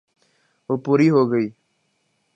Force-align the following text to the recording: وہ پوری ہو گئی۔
وہ 0.69 0.75
پوری 0.85 1.07
ہو 1.13 1.21
گئی۔ 1.31 1.47